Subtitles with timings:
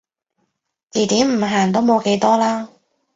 [0.89, 2.69] 字典唔限都冇幾多啦